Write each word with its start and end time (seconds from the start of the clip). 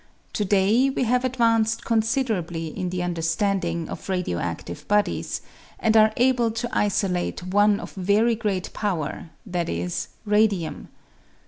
To 0.33 0.43
day 0.43 0.89
we 0.89 1.03
have 1.03 1.23
advanced 1.23 1.85
considerably 1.85 2.69
in 2.75 2.89
the 2.89 3.03
under 3.03 3.21
standing 3.21 3.87
of 3.87 4.09
radio 4.09 4.39
adlive 4.39 4.87
bodies, 4.87 5.41
and 5.77 5.95
are 5.95 6.11
able 6.17 6.49
to 6.49 6.67
isolate 6.75 7.43
one 7.43 7.79
of 7.79 7.91
very 7.93 8.33
great 8.33 8.73
power, 8.73 9.29
viz., 9.45 10.07
radium. 10.25 10.87